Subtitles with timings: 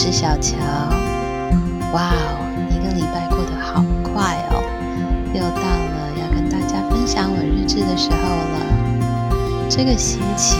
[0.00, 0.54] 是小乔。
[1.92, 2.38] 哇哦，
[2.70, 4.62] 一个礼拜过得好快哦，
[5.34, 9.68] 又到了要跟大家分享我日志的时候了。
[9.68, 10.54] 这个星期，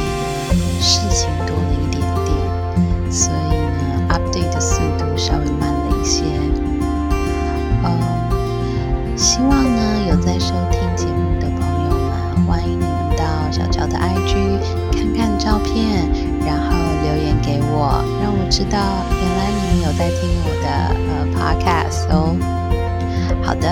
[0.81, 6.25] 事情多了一点点，所以呢，update 的速度稍微慢了一些。
[7.85, 14.59] 嗯，希望呢有在收听节目的朋友们，欢迎你们到小乔的 IG
[14.91, 16.11] 看看照片，
[16.45, 16.75] 然后
[17.05, 18.81] 留言给我，让我知道
[19.99, 20.69] 在听我的
[21.11, 22.37] 呃 podcast 哦。
[23.43, 23.69] 好的，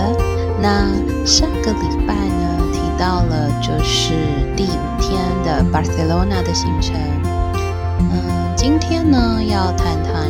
[0.61, 0.91] 那
[1.25, 4.13] 上个礼拜呢提到了就是
[4.57, 6.97] 第五天的 Barcelona 的行程，
[8.01, 10.29] 嗯，今天呢要谈谈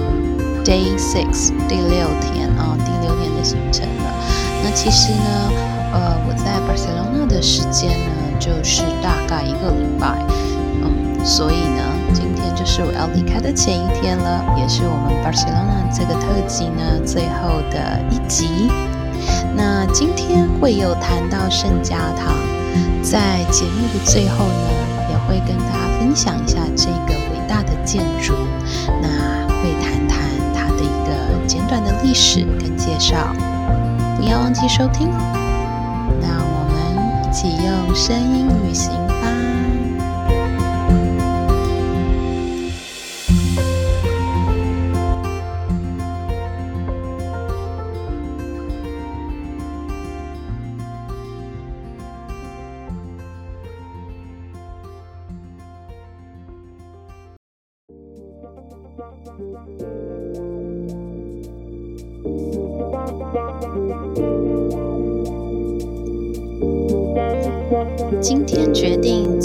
[0.62, 4.12] Day Six 第六天啊、第六天的行程了。
[4.62, 5.50] 那其实呢，
[5.94, 10.19] 呃，我在 Barcelona 的时间呢就是大概一个礼拜，
[10.83, 11.83] 嗯，所以呢，
[12.57, 18.71] 就是我要离开的前一天了，也是我们 Barcelona 这个特辑呢最后的一集。
[19.55, 22.34] 那今天会有谈到圣家堂，
[23.03, 24.71] 在节目的最后呢，
[25.11, 28.34] 也会跟大家分享一下这个伟大的建筑，
[29.03, 30.19] 那会谈谈
[30.55, 33.34] 它的一个简短的历史跟介绍。
[34.17, 35.09] 不要忘记收听。
[36.21, 38.93] 那我们一起用声音旅行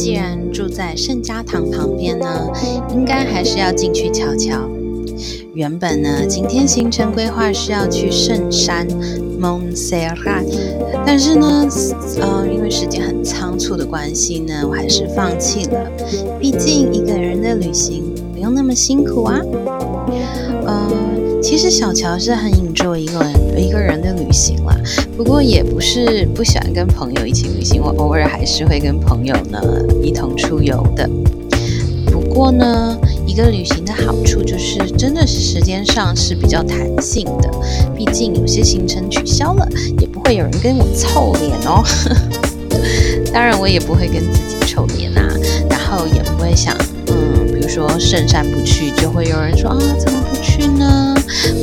[0.02, 2.26] 既然住在圣家堂旁边呢，
[2.92, 4.68] 应该还是要进去瞧瞧。
[5.54, 8.88] 原本呢，今天行程规划是要去圣山
[9.40, 10.48] Montserrat，
[11.06, 11.68] 但是呢，
[12.20, 15.88] 呃，因为时间很仓促的关系呢，我还是放弃了。
[16.40, 18.04] 毕竟一个人的旅行
[18.34, 19.40] 不用那么辛苦啊。
[20.66, 20.92] 呃，
[21.52, 24.74] 其实小乔是很 enjoy 一个人一个人的旅行啦，
[25.18, 29.62] 不过也不是不喜欢跟朋友一起旅行，我偶尔还是会跟朋友呢
[30.02, 31.10] 一同出游的。
[32.10, 32.98] 不过呢，
[33.28, 37.52] 一个旅行的好处就是真的是时间上是比较弹性的，
[37.98, 39.68] 毕竟有些行程取消了，
[40.00, 41.84] 也不会有人跟我臭脸哦。
[43.34, 45.28] 当然，我也不会跟自己臭脸啊，
[45.70, 46.74] 然后也不会想，
[47.08, 51.11] 嗯，比如说圣山不去，就会有人说啊，怎么不去呢？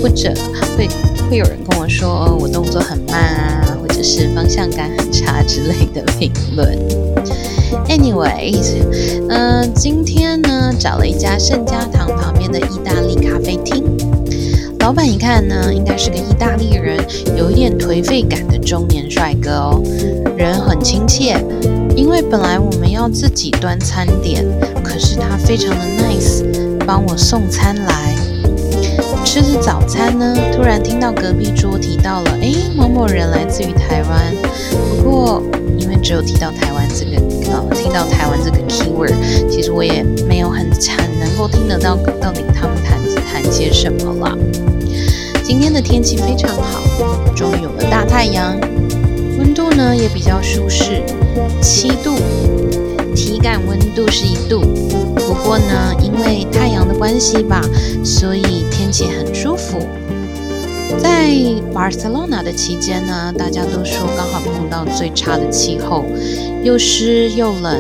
[0.02, 0.32] 或者
[0.76, 0.88] 会
[1.30, 6.78] 会有人跟我说、我动作很慢啊，或者是方向感很差之类的评论。
[7.88, 8.76] Anyways，
[9.28, 13.84] 嗯、今天呢找了一家圣家堂旁边的意大利咖啡厅，
[14.80, 16.98] 老板一看呢，应该是个意大利人，
[17.36, 19.82] 有一点颓废感的中年帅哥哦，
[20.36, 21.36] 人很亲切。
[21.94, 24.44] 因为本来我们要自己端餐点，
[24.84, 26.44] 可是他非常的 nice，
[26.86, 28.14] 帮我送餐来。
[29.40, 34.34] 吃着早餐呢，突然听到隔壁桌提到了，诶，某某人来自于台湾。
[34.96, 35.40] 不过
[35.78, 37.22] 因为只有提到台湾这个，
[37.52, 39.14] 呃，听到台湾这个 keyword，
[39.48, 42.98] 其实我也没有很很能够听得到到底他们谈
[43.30, 44.36] 谈些什么啦。
[45.44, 46.82] 今天的天气非常好，
[47.36, 48.58] 终于有了大太阳，
[49.38, 51.00] 温度呢也比较舒适，
[51.62, 52.16] 七度，
[53.14, 55.07] 体感温度是一度。
[55.28, 57.60] 不过呢，因为太阳的关系吧，
[58.02, 59.78] 所以天气很舒服。
[60.98, 61.28] 在
[61.74, 66.06] Barcelona 的期间呢，大家都说刚好碰到最差的气候，
[66.64, 67.78] 又湿又冷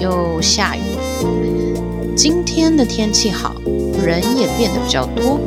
[0.00, 0.80] 又下雨。
[2.14, 3.56] 今天的天气好，
[4.04, 5.40] 人也变得比较多。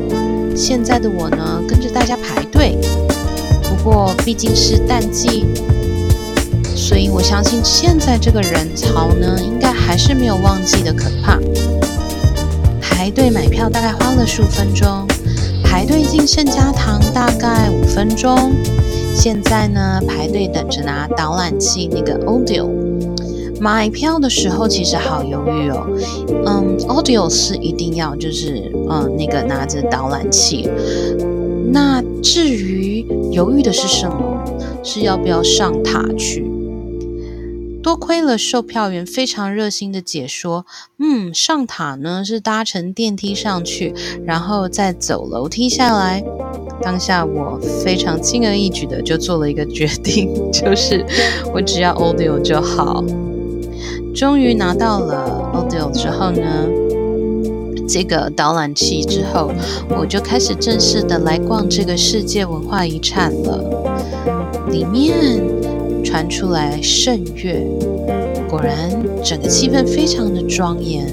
[0.53, 2.77] 现在的我呢，跟着大家排队。
[3.63, 5.45] 不过毕竟是淡季，
[6.89, 11.37] 所以我相信现在这个人潮呢，应该还是没有旺季的可怕。
[12.81, 15.05] 排队买票大概花了十五分钟，
[15.63, 18.51] 排队进圣家堂大概五分钟。
[19.13, 22.67] 现在呢，排队等着拿导览器那个 audio。
[23.61, 25.85] 买票的时候其实好犹豫哦，
[26.47, 30.67] 嗯，audio 是一定要就是嗯那个拿着导览器。
[31.71, 34.43] 那至于犹豫的是什么，
[34.83, 36.48] 是要不要上塔去？
[37.81, 40.65] 多亏了售票员非常热心的解说，
[40.97, 43.93] 嗯，上塔呢是搭乘电梯上去，
[44.25, 46.23] 然后再走楼梯下来。
[46.81, 51.05] 当下我非常轻而易举的就做了一个决定， 就是
[51.53, 53.03] 我只要 audio 就好。
[54.13, 56.67] 终于拿到了 audio 之后呢，
[57.87, 59.51] 这个导览器之后，
[59.89, 63.63] 我就开始正式的来逛这个世界文化遗产了。
[64.69, 65.41] 里面
[66.09, 67.61] 传出来圣乐，
[68.49, 68.75] 果然
[69.23, 71.05] 整个气氛非常的庄严。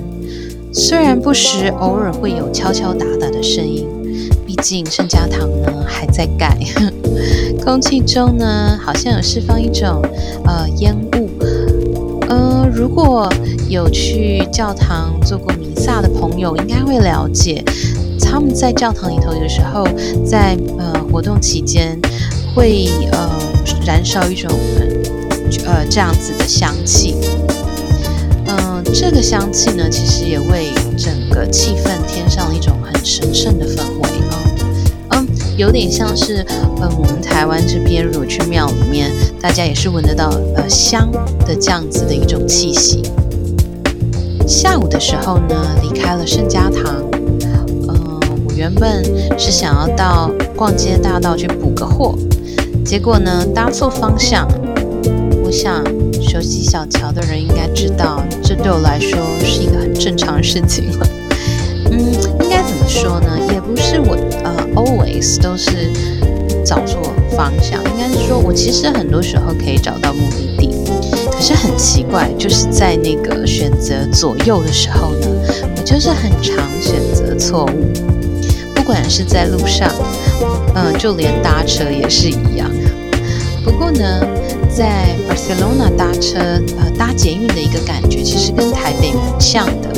[0.73, 3.87] 虽然不时偶尔会有敲敲打打的声音，
[4.47, 6.57] 毕竟圣家堂呢还在盖，
[7.63, 10.01] 空气中呢好像有释放一种
[10.47, 11.29] 呃烟雾。
[12.31, 13.31] 呃，如果
[13.69, 17.63] 有去教堂做过弥撒的朋友，应该会了解，
[18.19, 19.87] 他们在教堂里头有时候
[20.25, 22.01] 在呃活动期间
[22.55, 23.31] 会呃
[23.85, 24.51] 燃烧一种
[25.65, 27.15] 呃这样子的香气。
[28.47, 34.39] 嗯，这个香气呢，其实也为整个气氛添上了一种很神圣的氛围啊。
[35.11, 35.27] 嗯，
[35.57, 36.45] 有点像是
[36.81, 39.11] 嗯我们台湾这边如果去庙里面，
[39.41, 41.11] 大家也是闻得到呃香
[41.45, 43.03] 的这样子的一种气息。
[44.47, 47.03] 下午的时候呢，离开了圣家堂。
[47.89, 49.05] 嗯，我原本
[49.37, 52.17] 是想要到逛街大道去补个货，
[52.87, 54.47] 结果呢搭错方向。
[55.45, 55.85] 我想
[56.23, 61.09] 熟悉小桥的人应该知道，这对我来说是一个很正常的事情了。
[61.91, 61.99] 嗯，
[62.43, 63.39] 应该怎么说呢？
[63.53, 65.91] 也不是我呃 always 都是
[66.65, 70.71] 找错方向，应该是说我其实很多时候可以找到目的地。
[71.31, 75.27] 可是很奇怪，就是在那个选择左右的时候呢，
[75.77, 77.93] 我就是很常选择错误。
[78.75, 79.91] 不管是在路上，
[80.75, 82.71] 嗯，就连搭车也是一样。
[83.67, 84.21] 不过呢，
[84.71, 86.39] 在 Barcelona 搭车，
[86.79, 89.91] 呃，搭捷运的一个感觉，其实跟台北蛮像的。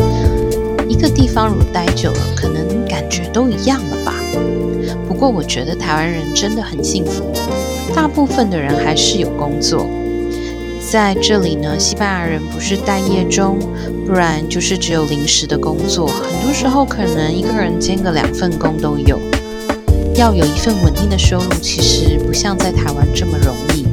[0.89, 4.15] 一个地方如果待久了，可能感觉都一样了吧。
[5.07, 7.31] 不过我觉得台湾人真的很幸福，
[7.95, 9.87] 大部分的人还是有工作。
[10.91, 13.59] 在这里呢，西班牙人不是待业中，
[14.07, 16.07] 不然就是只有临时的工作。
[16.07, 19.21] 很多时候可能一个人兼个两份工都有。
[20.19, 23.87] 要有一份稳定的收入，其实不像在台湾这么容易。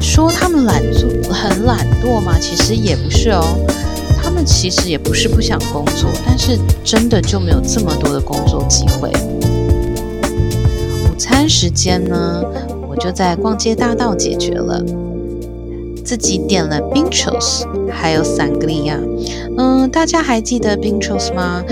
[0.00, 2.38] 说他们懒做很懒惰吗？
[2.40, 3.44] 其实也不是哦。
[4.16, 9.10] 他们其实也不是不想工作，但是真的就没有这么多的工作机会。
[11.04, 12.42] 午餐时间呢，
[12.88, 14.82] 我就在逛街大道解决了。
[16.02, 18.96] 自己点了 b i n c h o s 还有 Sangria。
[19.56, 21.62] 嗯，大家还记得 b i n c h o s 吗？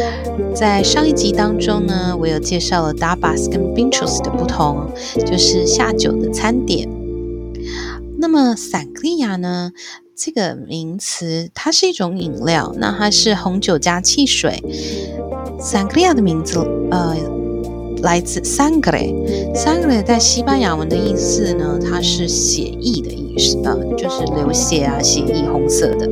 [0.54, 4.90] 在上一集当中呢，我有介绍了 Dabas 跟 b i n c h o s 的不同，
[5.26, 6.88] 就是下酒的餐点。
[8.18, 9.72] 那么 Sangria 呢？
[10.14, 14.62] 这个名词它是一种饮料，那它是红酒加汽水。
[15.58, 16.58] Sangria 的名字，
[16.90, 17.16] 呃。
[18.02, 26.08] 来自 sangre，sangre 在西班牙文的意思呢，它是血意的意思啊，就是流血啊，血意红色的。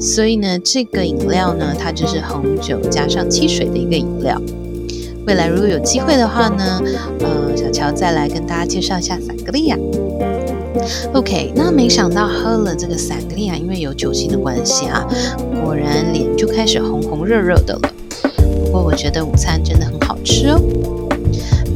[0.00, 4.40] 所以呢，这个饮料呢，它就是红酒加上汽水的一个饮料。
[5.26, 6.80] 未来如果有机会的话呢，
[7.20, 9.78] 呃，小乔再来跟大家介绍一下 sangria。
[11.12, 15.06] OK，那没想到喝了这个 sangria，因为有酒精的关系啊，
[15.62, 17.80] 果然脸就开始红红热热的了。
[18.64, 20.58] 不过我觉得午餐真的很好吃哦。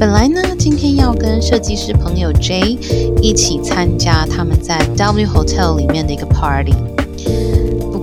[0.00, 2.78] 本来呢，今天要跟设计师朋友 J
[3.20, 6.74] 一起参加他们在 W Hotel 里面的一个 party，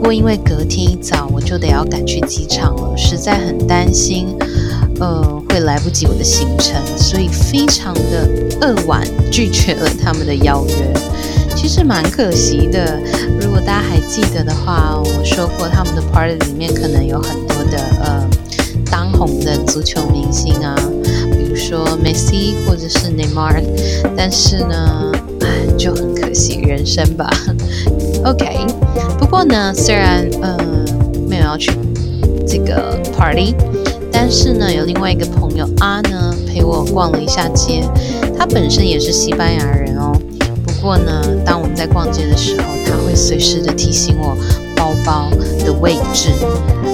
[0.02, 4.36] 不过因为隔天一早我就得要赶去机场了，实在很担心，
[5.00, 8.28] 呃，会来不及我的行程，所以非常的
[8.62, 10.92] 扼腕拒绝了他们的邀约。
[11.56, 13.00] 其实蛮可惜的，
[13.40, 18.28] 如果大家还记得的话，我说过他们的 party 里面可能有很多的呃
[18.90, 20.76] 当红的足球明星啊。
[21.54, 23.62] 说 Messi 或者是 Neymar，
[24.18, 25.12] 但是呢，
[25.78, 27.30] 就很可惜人生吧。
[28.26, 28.66] OK，
[29.20, 30.58] 不过呢，虽然呃
[31.28, 31.72] 没有要去
[32.48, 33.56] 这个 party，
[34.12, 37.84] 但是呢，有另外一个朋友啊呢陪我逛了一下街。
[38.38, 40.12] 他本身也是西班牙人哦。
[40.66, 44.36] 不过呢，当我们在逛街的时候，他会随时的提醒我
[45.06, 45.32] 包包
[45.66, 46.30] 的位置。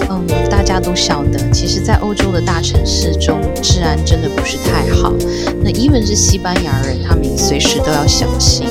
[0.09, 5.13] 嗯，大家都晓得，其实，在欧洲的大城市中，治安真的不是太好。
[5.61, 8.67] 那 even 是西班牙人，他们随时都要小心。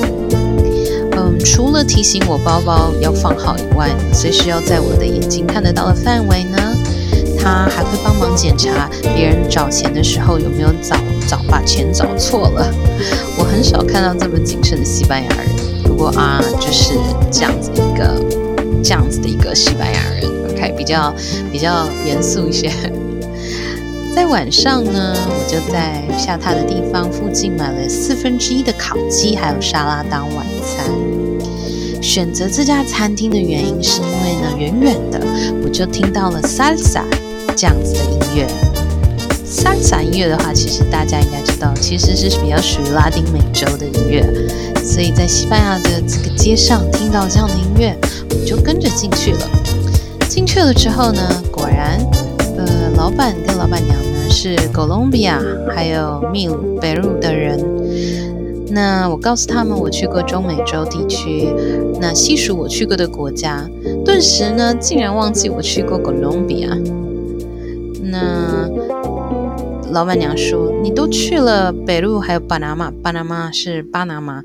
[1.17, 6.59] 嗯，除了提醒我包包要放好以外，随时要在我的眼睛看得到的范围呢，
[7.39, 12.73] 他还会帮忙检查别人找钱的时候有没有找找把钱找错了。
[13.39, 15.47] 我很少看到这么谨慎的西班牙人，
[15.85, 16.95] 不过啊，就是
[17.31, 18.15] 这样子一个
[18.87, 20.73] 这样子的一个西班牙人，OK，。
[20.77, 21.13] 比较
[21.51, 22.71] 比较严肃一些。
[24.15, 30.87] 在晚上呢，我就在下榻的地方附近买了四分之一的烤鸡，还有沙拉当晚餐。
[32.01, 35.21] 选择这家餐厅的原因是因为呢，远远的
[35.65, 37.03] 我就听到了 salsa
[37.57, 38.47] 这样子的音乐。
[39.45, 44.25] 萨萨音乐的话，其实大家应该知道，其实是比较属于拉丁美洲的音乐。
[44.85, 47.97] 所以在西班牙的这个街上听到这样的音乐，
[48.45, 49.41] 就跟着进去了。
[50.29, 51.99] 进去了之后呢，果然，
[52.59, 55.41] 呃，老板跟老板娘呢是哥伦比亚
[55.75, 57.59] 还有秘鲁、北鲁的人。
[58.69, 61.55] 那我告诉他们我去过中美洲地区，
[62.01, 63.67] 那细数我去过的国家，
[64.05, 66.77] 顿时呢竟然忘记我去过哥伦比亚。
[68.03, 68.69] 那
[69.91, 74.43] 老板娘说：“你都去了北路，还有巴拿马，巴拿马是巴拿马，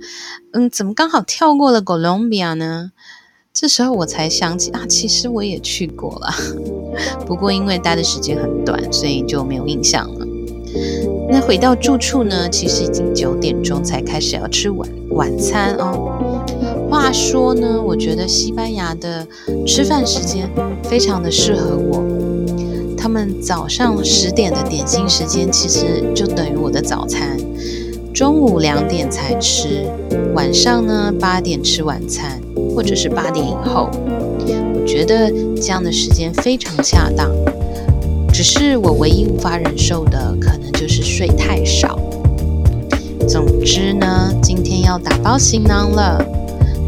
[0.54, 2.92] 嗯，怎么刚好跳过了哥伦比亚呢？”
[3.53, 6.34] 这时候我才想起啊，其实我也去过了，
[7.27, 10.25] 不过因为待的时间很短，所以就没有印象了。
[11.29, 16.17] 那回到住处呢，其实已经九点钟才开始要吃晚晚餐哦。
[16.89, 19.27] 话说呢，我觉得西班牙的
[19.67, 20.50] 吃饭时间
[20.84, 22.03] 非常的适合我。
[22.98, 27.38] 他们早上十点的点心时间，其实就等于我的早餐。
[28.13, 29.86] 中午两点才吃，
[30.36, 32.41] 晚上呢八点吃晚餐，
[32.75, 33.89] 或者是八点以后。
[34.74, 37.32] 我觉得这样的时间非常恰当。
[38.34, 42.00] 只是我唯一无法忍受的，可能就是睡太少。
[43.27, 46.24] 总之呢，今天要打包行囊了。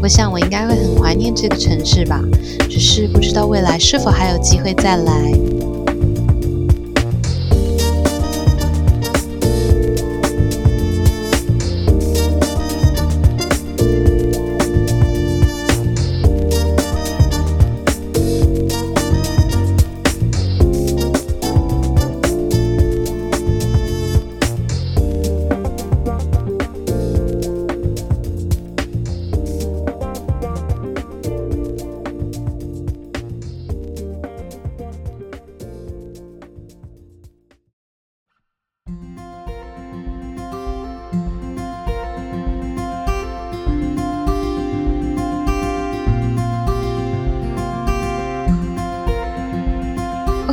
[0.02, 2.20] 我想我应该会很怀念这个城市吧，
[2.68, 5.32] 只是不知道未来是否还有机会再来。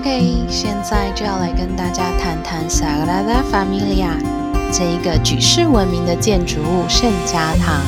[0.02, 4.10] OK，现在就要来跟大家谈谈 Sagrada Familia
[4.74, 7.80] 这一个举世闻名的建筑物——圣家堂，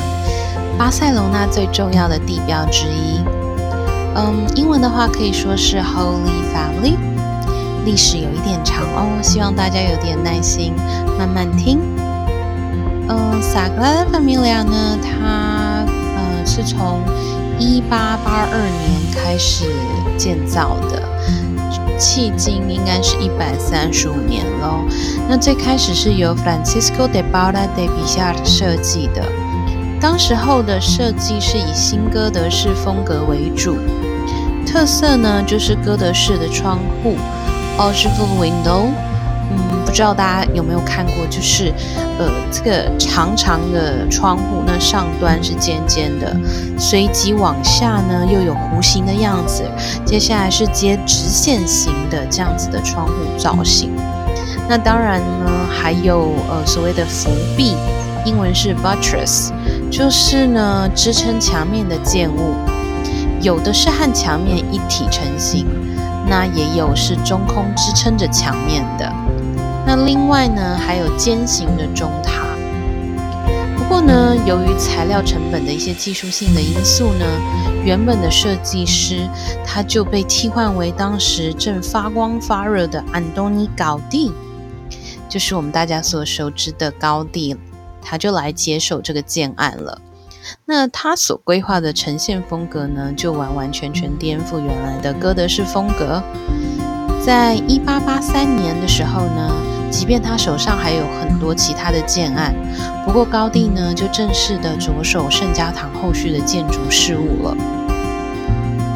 [0.78, 3.18] 巴塞隆纳最重要的地标之一。
[4.14, 6.94] 嗯，英文的话可以说是 Holy Family。
[7.84, 10.72] 历史有一点长哦，希望大家有点耐心，
[11.18, 11.80] 慢慢听。
[13.08, 17.00] 嗯，Sagrada Familia 呢，它呃是从
[17.58, 19.64] 一八八二年开始
[20.16, 20.93] 建造的。
[21.98, 24.84] 迄今应该是一百三十五年喽。
[25.28, 29.22] 那最开始是由 Francisco de Paula de Villar 设计的，
[30.00, 33.76] 当时候的设计是以新哥德式风格为主，
[34.66, 37.16] 特色呢就是哥德式的窗户
[37.78, 39.13] o g i v a l window。
[39.84, 41.72] 不知道大家有没有看过，就是
[42.18, 46.34] 呃，这个长长的窗户，那上端是尖尖的，
[46.78, 49.62] 随即往下呢又有弧形的样子，
[50.04, 53.90] 接下来是接直线型的这样子的窗户造型。
[54.68, 57.76] 那当然呢，还有呃所谓的扶壁，
[58.24, 59.50] 英文是 buttress，
[59.90, 62.54] 就是呢支撑墙面的建物，
[63.42, 65.66] 有的是和墙面一体成型，
[66.26, 69.12] 那也有是中空支撑着墙面的。
[69.86, 72.42] 那另外呢，还有尖形的钟塔。
[73.76, 77.26] 不过呢，由于材料成本的一些技术性的因素呢，
[77.84, 79.28] 原本的设计师
[79.64, 84.32] 他就被替换为当时正发光发热的安东尼·高第，
[85.28, 87.54] 就是我们大家所熟知的高第，
[88.00, 90.00] 他就来接手这个建案了。
[90.64, 96.22] 那他所规划的呈现风格呢，就完完全全颠覆原来的哥德式风格。
[97.22, 99.63] 在一八八三年的时候呢。
[99.94, 102.52] 即便他手上还有很多其他的建案，
[103.06, 107.56] 不过高第呢就正式的着手圣家堂后续的建筑事务了。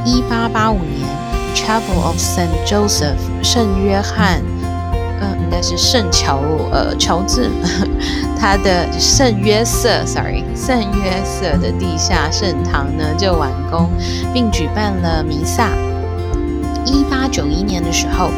[0.05, 1.09] 一八八五年
[1.55, 3.15] ，Chapel of Saint Joseph
[3.45, 4.43] 圣约翰，
[5.21, 6.41] 嗯，应该是圣乔
[6.73, 7.49] 呃乔治，
[8.37, 13.89] 他的圣约瑟，sorry，圣约瑟的地下圣堂呢就完工，
[14.35, 15.71] 并举办了弥撒。
[16.89, 18.31] 一八九一年的时候，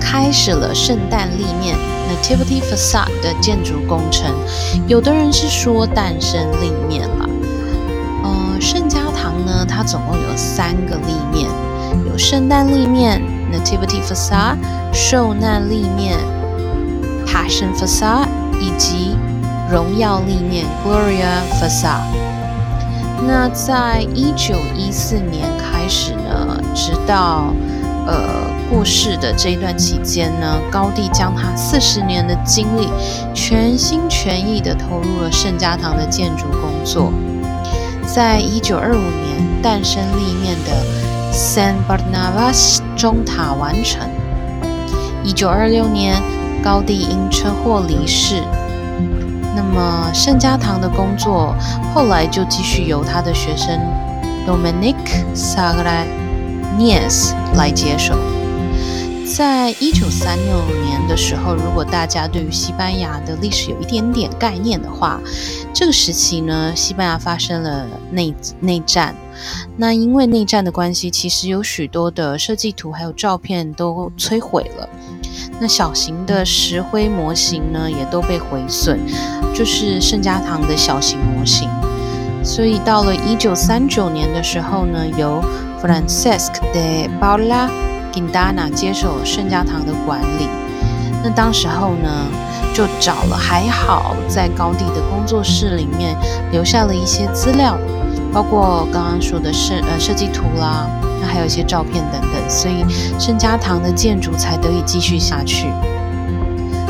[0.00, 1.76] 开始了圣诞立面
[2.10, 4.34] （Nativity Facade） 的建筑工程。
[4.86, 7.28] 有的人是说诞生立面了。
[8.24, 11.48] 呃，圣家堂呢，它总共有三个立面，
[12.10, 13.22] 有圣诞立面
[13.52, 14.56] （Nativity Facade）、
[14.92, 16.18] 受难立面
[17.26, 18.28] （Passion Facade）
[18.60, 19.16] 以及
[19.70, 22.16] 荣耀立面 （Gloria Facade）。
[23.26, 27.52] 那在一九一四年开始呢，直到
[28.08, 32.88] 呃过世的这一段期间呢，高帝将他四十年的精力
[33.34, 37.12] 全心全意的投入了圣家堂的建筑工作。
[38.06, 44.08] 在一九二五年诞生立面的 San Barnabas 中塔完成。
[45.22, 46.16] 一九二六年，
[46.64, 48.42] 高帝因车祸离世。
[49.54, 51.54] 那么圣家堂的工作
[51.92, 53.78] 后来就继续由他的学生
[54.46, 54.96] Dominic
[55.34, 56.04] Sagra
[56.68, 58.14] Sagranies 来接手。
[59.36, 65.20] 在一九三六年的时候，如果大家对于西班牙的历史有一点点概念的话，
[65.72, 69.14] 这个时期呢，西班牙发生了内内战。
[69.76, 74.88] 那因为内战的关系，其实有许多的设计图还有照片都摧毁了。
[75.60, 78.98] 那小型的石灰模型呢，也都被毁损，
[79.54, 81.68] 就是圣家堂的小型模型。
[82.42, 85.44] 所以到了一九三九年的时候呢，由
[85.82, 87.68] Francesc de Paula
[88.12, 90.48] Quintana 接手圣家堂的管理。
[91.22, 92.08] 那当时候呢，
[92.74, 96.16] 就找了，还好在高地的工作室里面
[96.52, 97.78] 留下了一些资料，
[98.32, 100.86] 包括刚刚说的设呃设计图啦，
[101.20, 102.84] 那还有一些照片等等，所以
[103.18, 105.66] 圣家堂的建筑才得以继续下去。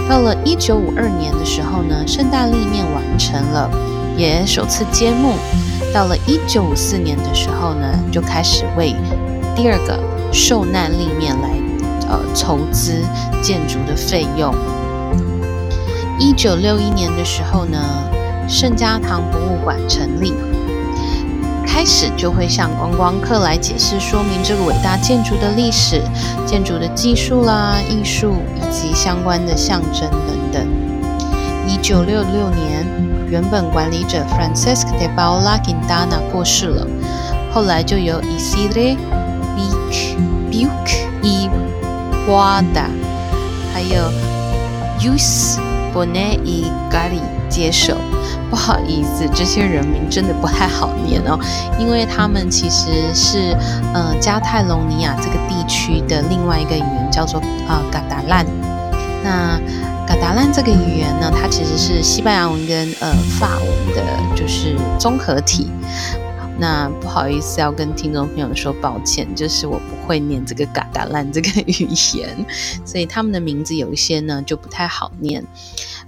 [0.08, 3.70] 到了一九五二年的时候呢，圣诞立面完成了，
[4.16, 5.34] 也首次揭幕。
[5.92, 8.94] 到了一九五四年的时候呢，就开始为
[9.56, 9.98] 第二个
[10.32, 11.48] 受难立面来
[12.08, 13.02] 呃筹资
[13.42, 14.54] 建筑的费用。
[16.18, 17.78] 一九六一年的时候呢，
[18.48, 20.34] 圣家堂博物馆成立，
[21.66, 26.02] 开始就会向观光客来解释说明这个伟大建筑的历史、
[26.44, 30.66] 建筑的技术啦、艺术以及相关的象征等等。
[31.66, 32.84] 一九六六年，
[33.30, 36.86] 原本管理者 Francesc de Paula Quintana 过世了，
[37.52, 38.96] 后来就由 Isidre
[39.56, 40.16] Buch
[40.50, 41.50] Buch y
[42.26, 42.86] Guada
[43.72, 44.10] 还有
[45.00, 45.58] Use
[45.94, 47.94] Bonet y Gari 接手。
[48.50, 51.38] 不好意思，这些人名真的不太好念哦，
[51.78, 53.54] 因为他们其实是
[53.92, 57.38] 嗯加泰隆尼亚这个地区的另外一个语言，叫做
[57.68, 58.46] 啊嘎达兰。
[59.22, 59.60] 那
[60.08, 64.02] 嘎达兰这个语言呢，它其实是西班牙文跟呃法文的，
[64.34, 65.68] 就是综合体。
[66.58, 72.46] 那不好意思，要跟听众朋友说抱歉，就是我不会念这个嘎达兰这个语言，
[72.86, 75.44] 所以他们的名字有一些呢就不太好念。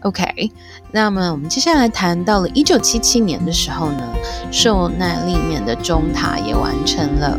[0.00, 0.50] OK，
[0.92, 4.02] 那么我们接下来谈到了一九七七年的时候呢，
[4.50, 7.38] 受难立面的钟塔也完成了。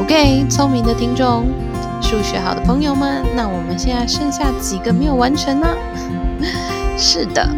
[0.00, 1.44] OK，聪明的听众。
[2.00, 5.68] 数学好的朋友们，那我们现在剩下几个没有完成呢？
[6.98, 7.48] 是的，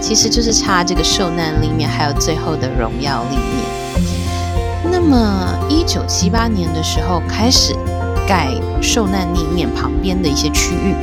[0.00, 4.90] 其实就是差这个受难立面，还有最后的荣耀立面。
[4.90, 7.74] 那么，一九七八年的时候开始
[8.26, 8.48] 盖
[8.80, 10.94] 受难立面旁边的一些区域。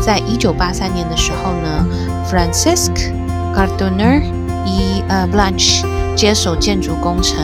[0.00, 1.86] 在一九八三年的时候呢
[2.30, 2.92] ，Francisc
[3.54, 4.22] Cardoner
[4.66, 7.38] 以呃 Blanche 接手建筑工程。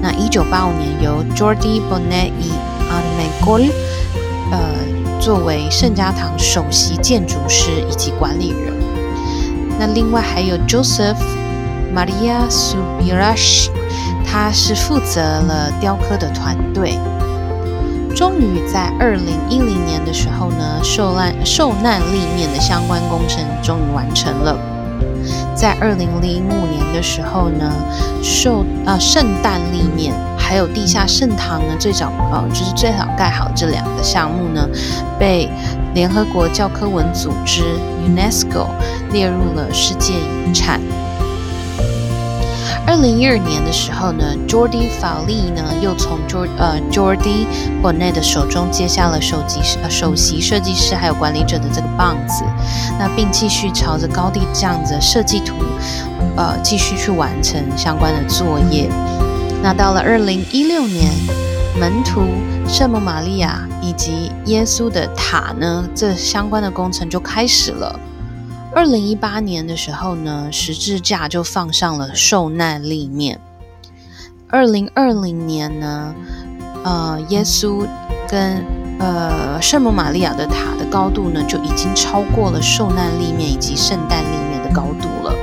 [0.00, 2.30] 那一九八五年由 Jordi Bonet
[2.86, 3.70] 以 Armengol
[4.50, 8.72] 呃，作为圣家堂首席建筑师以及管理人，
[9.78, 11.16] 那另外还有 Joseph
[11.94, 13.68] Maria Subirash，
[14.24, 16.98] 他是负责了雕刻的团队。
[18.14, 24.56] 终于在二零一零年的时候呢，受难受难立面的相关工程终于完成了。
[25.54, 27.70] 在二零零五年的时候呢，
[28.22, 30.14] 受呃圣诞立面。
[30.48, 34.64] 还有地下圣堂呢，最早呃就是最早盖好这两个项目呢，
[35.18, 35.50] 被
[35.92, 37.64] 联合国教科文组织
[38.06, 38.68] UNESCO
[39.10, 40.80] 列入了世界遗产。
[42.86, 47.44] 二零一二年的时候呢，Jordi 法利呢又从 Jord 呃 Jordi
[47.82, 52.44] Bonet 的手中接下了首席呃首席设计师还有管理者的这个棒子，
[53.00, 55.56] 那并继续朝着高地这样子设计图，
[56.36, 58.88] 呃继续去完成相关的作业。
[59.66, 61.12] 那到了二零一六年，
[61.76, 62.22] 门徒
[62.68, 67.98] 圣母玛利亚以及耶稣的塔呢，这相关的工程就开始了。
[68.72, 73.40] 二零一八年的时候呢，十字架就放上了受难立面。
[74.46, 76.14] 二零二零年呢，
[76.84, 77.84] 呃，耶稣
[78.28, 78.64] 跟
[79.00, 85.34] 呃圣母玛利亚的塔的高度呢，就已经超过了受难立面以及圣诞立面的高度了。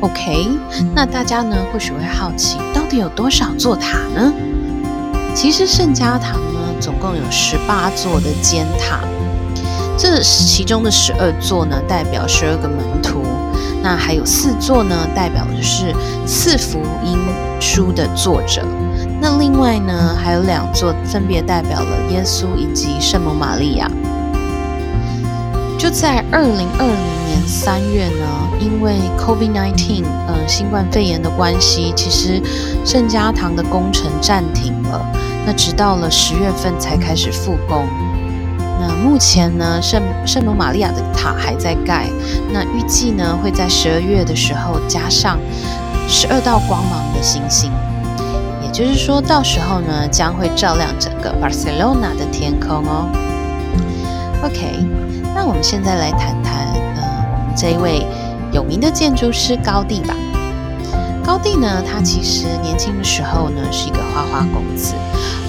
[0.00, 0.48] OK，
[0.94, 4.32] 那大家呢或许会好奇，到底有多少座塔呢？
[5.34, 9.00] 其实圣家堂呢总共有十八座的尖塔，
[9.98, 13.22] 这其中的十二座呢代表十二个门徒，
[13.82, 15.94] 那还有四座呢，代表的是
[16.26, 17.18] 四福音
[17.60, 18.64] 书的作者。
[19.20, 23.90] 那另外呢，还有两座分别代表了耶稣以及圣母玛利亚。
[25.80, 28.26] 就在二零二零年三月呢，
[28.60, 32.38] 因为 COVID-19，呃，新冠肺炎的关系，其实
[32.84, 35.00] 圣家堂的工程暂停了。
[35.46, 37.86] 那直到了十月份才开始复工。
[38.78, 42.06] 那目前呢，圣圣母玛利亚的塔还在盖。
[42.52, 45.38] 那预计呢，会在十二月的时候加上
[46.06, 47.72] 十二道光芒的星星，
[48.62, 53.08] 也就是说到时候呢，将会照亮整个 Barcelona 的天空哦。
[54.44, 55.09] OK。
[55.34, 56.66] 那我们现在来谈谈，
[56.96, 57.02] 呃，
[57.40, 58.06] 我们这一位
[58.52, 60.14] 有名的建筑师高第吧。
[61.24, 64.94] 高第呢，他其实年轻的时候呢是一个花花公子。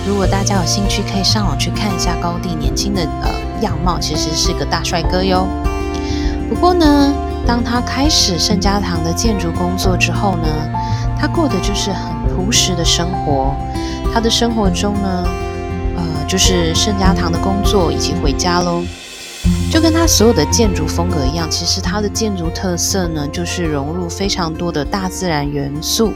[0.08, 3.30] 如果大家有兴趣，可以上网去看一下高第年轻的呃
[3.62, 5.48] 样貌，其实是个大帅哥哟。
[6.50, 7.14] 不过呢，
[7.46, 10.48] 当他开始圣家堂的建筑工作之后呢，
[11.20, 13.56] 他过的就是很朴实的生活。
[14.14, 15.24] 他的生活中呢，
[15.96, 18.84] 呃，就是圣家堂的工作以及回家喽。
[19.72, 26.12] 就跟他所有的建筑风格一样，其实他的建筑特色呢，就是融入非常多的大自然元素。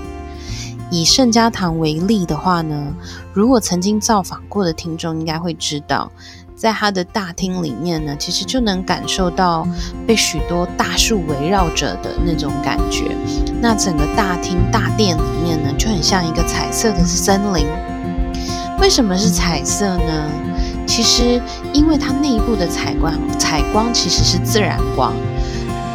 [0.92, 2.94] 以圣家堂为例的话呢，
[3.32, 6.12] 如果曾经造访过的听众应该会知道，
[6.54, 9.66] 在他的大厅里面呢，其实就能感受到
[10.06, 13.06] 被许多大树围绕着的那种感觉。
[13.62, 17.66] 那整个大厅大殿里面呢，就很像一个彩色的森林。
[18.82, 20.30] 为什么是彩色呢？
[20.96, 21.42] 其实，
[21.74, 25.12] 因为它内部的采光，采光其实是自然光。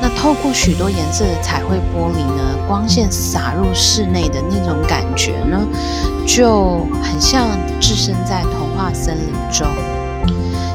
[0.02, 5.58] 那透过许多颜色的彩绘玻璃呢，光线洒入室内的那种感觉呢，
[6.26, 7.48] 就很像
[7.80, 9.66] 置身在童话森林中。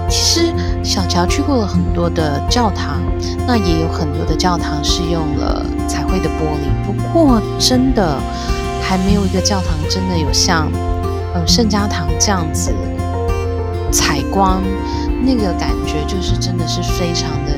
[0.09, 2.99] 其实，小乔去过了很多的教堂，
[3.45, 6.83] 那也有很多的教堂是用了彩绘的玻璃。
[6.83, 8.17] 不过，真的
[8.81, 10.67] 还没有一个教堂真的有像，
[11.35, 12.73] 嗯，圣家堂这样子。
[13.95, 14.61] 采光
[15.23, 17.53] 那个感觉就是真的是非常的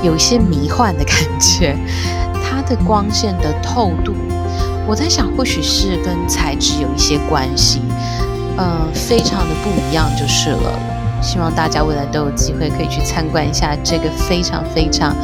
[0.00, 1.76] 有一些迷幻的感觉，
[2.44, 4.14] 它的光线的透度，
[4.86, 7.82] 我在想或许是跟材质有一些关系，
[8.56, 10.78] 呃，非常的不一样就是了。
[11.20, 15.16] 希望大家未来都有机会可以去参观一下这个非常非常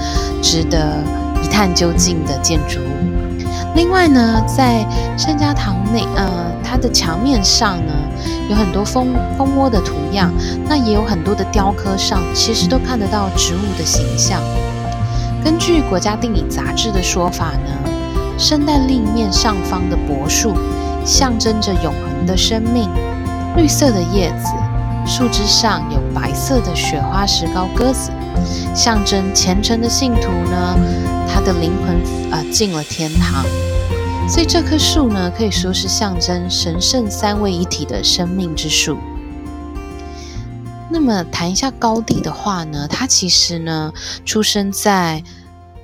[0.42, 1.00] 值得
[1.44, 3.44] 一探究竟的建筑物。
[3.76, 4.84] 另外呢，在
[5.16, 6.28] 圣家堂内，呃，
[6.64, 7.92] 它的墙面上呢。
[8.52, 10.30] 有很多蜂蜂窝的图样，
[10.68, 14.42] 那也有很多的雕刻上，其实都看得到植物的形象。
[15.42, 17.90] 根据国家地理杂志的说法呢，
[18.38, 20.54] 圣诞另一面上方的柏树
[21.02, 22.90] 象征着永恒的生命，
[23.56, 24.52] 绿色的叶子，
[25.06, 28.10] 树枝上有白色的雪花石膏鸽子，
[28.74, 30.78] 象征虔诚的信徒呢，
[31.26, 31.96] 他的灵魂
[32.30, 33.46] 啊进了天堂。
[34.28, 38.96] 所以这棵树呢，可以说是象征神圣三位一体的生命之树。
[40.90, 43.92] 那么谈一下高第的话呢，他其实呢
[44.24, 45.22] 出生在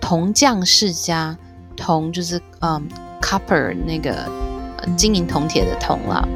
[0.01, 1.37] 铜匠世家，
[1.77, 2.88] 铜就是嗯
[3.20, 4.16] copper 那个
[4.96, 6.27] 金银铜铁的铜了。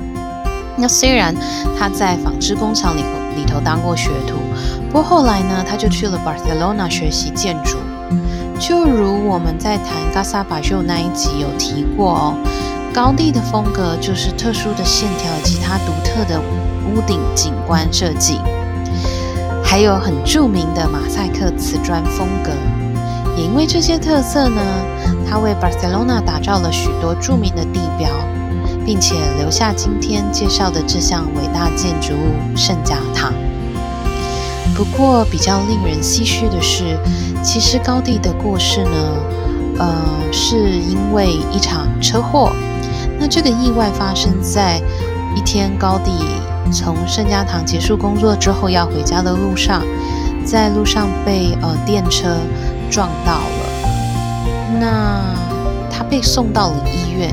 [0.77, 1.35] 那虽然
[1.79, 3.03] 他在纺织工厂里
[3.37, 4.37] 里头当过学徒，
[4.89, 7.79] 不过后来呢，他就去了 Barcelona 学习建筑。
[8.63, 12.35] 就如我们在谈嘎萨巴秀那一集有提过哦，
[12.95, 16.41] 高地的风格就是特殊的线条以及它独特的
[16.89, 18.39] 屋顶景观设计，
[19.65, 22.53] 还有很著名的马赛克瓷砖风格。
[23.37, 24.63] 也因为这些特色呢，
[25.29, 28.09] 它为巴塞罗那打造了许多著名的地标，
[28.87, 33.33] 并且留下今天介绍的这项伟大建筑物圣家堂。
[34.75, 36.99] 不过，比较令人唏嘘的是，
[37.43, 38.91] 其实高地的过世呢，
[39.79, 39.95] 呃，
[40.33, 42.53] 是因为一场车祸。
[43.19, 44.81] 那这个意外发生在
[45.37, 46.11] 一天高地
[46.73, 49.83] 从圣家堂结束工作之后要回家的路上，
[50.45, 52.37] 在路上被呃电车
[52.91, 54.79] 撞到了。
[54.81, 55.21] 那
[55.91, 57.33] 他被送到了医院，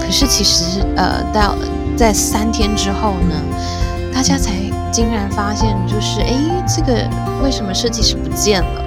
[0.00, 1.54] 可是其实呃到
[1.96, 3.34] 在三天之后呢，
[4.18, 4.52] 大家才。
[4.90, 6.34] 竟然发现，就是哎，
[6.66, 7.08] 这个
[7.40, 8.82] 为什么设计师不见了？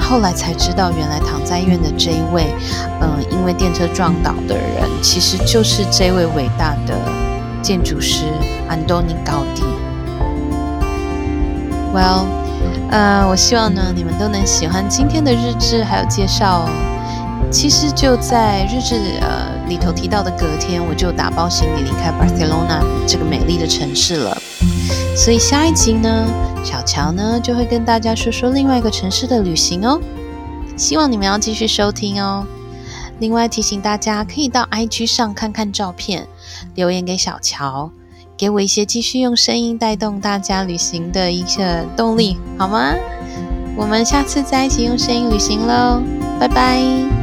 [0.00, 2.46] 后来才知道，原来躺在医院的这一位，
[3.00, 6.94] 嗯，因为电车撞倒的人，其实就是这位伟大的
[7.60, 8.26] 建筑师
[8.68, 9.64] 安东尼高迪。
[11.92, 12.26] Well，
[12.90, 16.70] 呃，我希望呢，你们都能喜欢今天的日志还有介绍哦。
[17.50, 24.36] 其实就在日志呃里头提到的隔天，我就打包行李离开巴塞罗那这个美丽的城市了。
[25.16, 26.26] 所以下一集呢，
[26.64, 30.00] 小乔呢就会跟大家说说另外一个城市的旅行哦。
[30.76, 32.46] 希望你们要继续收听哦。
[33.18, 36.26] 另外提醒大家，可以到 IG 上看看照片，
[36.76, 37.90] 留言给小乔，
[38.36, 42.94] 给我一些继续用声音带动大家旅行的一些动力，好吗？
[43.76, 46.00] 我们下次再一起用声音旅行喽，
[46.38, 47.17] 拜拜。